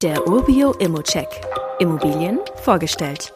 [0.00, 1.26] Der Urbio Immocheck.
[1.80, 3.32] Immobilien vorgestellt.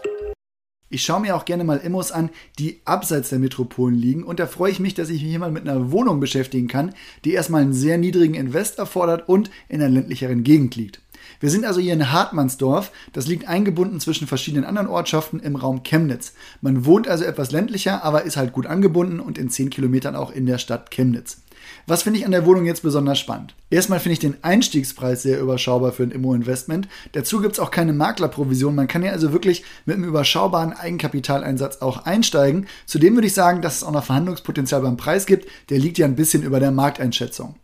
[0.91, 4.47] Ich schaue mir auch gerne mal Immos an, die abseits der Metropolen liegen und da
[4.47, 6.95] freue ich mich, dass ich mich mal mit einer Wohnung beschäftigen kann,
[7.25, 11.01] die erstmal einen sehr niedrigen Invest erfordert und in einer ländlicheren Gegend liegt.
[11.41, 12.93] Wir sind also hier in Hartmannsdorf.
[13.13, 16.35] Das liegt eingebunden zwischen verschiedenen anderen Ortschaften im Raum Chemnitz.
[16.61, 20.31] Man wohnt also etwas ländlicher, aber ist halt gut angebunden und in 10 Kilometern auch
[20.31, 21.42] in der Stadt Chemnitz.
[21.87, 23.55] Was finde ich an der Wohnung jetzt besonders spannend?
[23.71, 26.89] Erstmal finde ich den Einstiegspreis sehr überschaubar für ein Immo-Investment.
[27.13, 28.75] Dazu gibt es auch keine Maklerprovision.
[28.75, 32.67] Man kann ja also wirklich mit einem überschaubaren Eigenkapitaleinsatz auch einsteigen.
[32.87, 35.49] Zudem würde ich sagen, dass es auch noch Verhandlungspotenzial beim Preis gibt.
[35.71, 37.57] Der liegt ja ein bisschen über der Markteinschätzung.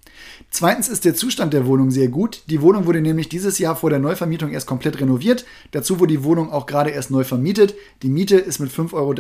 [0.51, 2.43] Zweitens ist der Zustand der Wohnung sehr gut.
[2.47, 5.45] Die Wohnung wurde nämlich dieses Jahr vor der Neuvermietung erst komplett renoviert.
[5.73, 7.75] Dazu wurde die Wohnung auch gerade erst neu vermietet.
[8.03, 9.15] Die Miete ist mit 5,43 Euro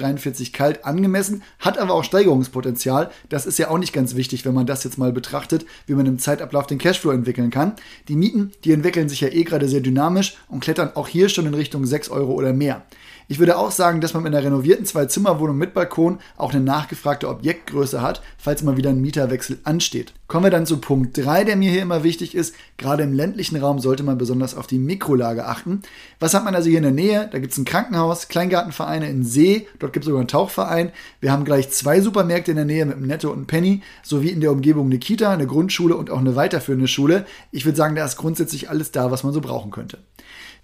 [0.53, 3.11] kalt angemessen, hat aber auch Steigerungspotenzial.
[3.29, 6.07] Das ist ja auch nicht ganz wichtig, wenn man das jetzt mal betrachtet, wie man
[6.07, 7.75] im Zeitablauf den Cashflow entwickeln kann.
[8.09, 11.47] Die Mieten, die entwickeln sich ja eh gerade sehr dynamisch und klettern auch hier schon
[11.47, 12.85] in Richtung 6 Euro oder mehr.
[13.31, 17.29] Ich würde auch sagen, dass man mit einer renovierten Zwei-Zimmer-Wohnung mit Balkon auch eine nachgefragte
[17.29, 20.15] Objektgröße hat, falls mal wieder ein Mieterwechsel ansteht.
[20.29, 22.55] Kommen wir dann zu Punkt 3, der mir hier immer wichtig ist.
[22.77, 25.83] Gerade im ländlichen Raum sollte man besonders auf die Mikrolage achten.
[26.21, 27.29] Was hat man also hier in der Nähe?
[27.31, 30.93] Da gibt es ein Krankenhaus, Kleingartenvereine in See, dort gibt es sogar einen Tauchverein.
[31.21, 34.31] Wir haben gleich zwei Supermärkte in der Nähe mit einem Netto und einem Penny, sowie
[34.31, 37.27] in der Umgebung eine Kita, eine Grundschule und auch eine weiterführende Schule.
[37.51, 39.99] Ich würde sagen, da ist grundsätzlich alles da, was man so brauchen könnte.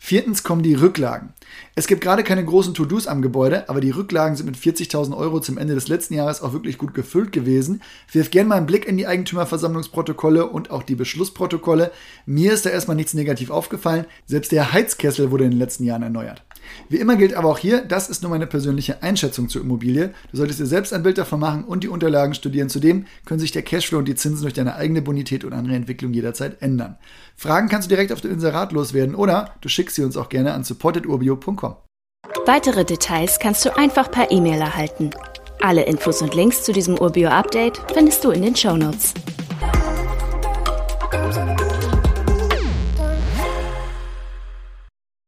[0.06, 1.32] Viertens kommen die Rücklagen.
[1.74, 5.40] Es gibt gerade keine großen To-Dos am Gebäude, aber die Rücklagen sind mit 40.000 Euro
[5.40, 7.80] zum Ende des letzten Jahres auch wirklich gut gefüllt gewesen.
[8.12, 11.91] Wirf gerne mal einen Blick in die Eigentümerversammlungsprotokolle und auch die Beschlussprotokolle.
[12.27, 14.06] Mir ist da erstmal nichts negativ aufgefallen.
[14.27, 16.42] Selbst der Heizkessel wurde in den letzten Jahren erneuert.
[16.88, 20.12] Wie immer gilt aber auch hier, das ist nur meine persönliche Einschätzung zur Immobilie.
[20.30, 22.69] Du solltest dir selbst ein Bild davon machen und die Unterlagen studieren.
[22.69, 26.12] Zudem können sich der Cashflow und die Zinsen durch deine eigene Bonität und andere Entwicklung
[26.12, 26.96] jederzeit ändern.
[27.36, 30.55] Fragen kannst du direkt auf dem Inserat loswerden oder du schickst sie uns auch gerne
[30.55, 31.77] an supportedurbio.com.
[32.46, 35.11] Weitere Details kannst du einfach per E-Mail erhalten.
[35.61, 39.14] Alle Infos und Links zu diesem Urbio-Update findest du in den Show Notes.
[41.14, 41.53] Thank you.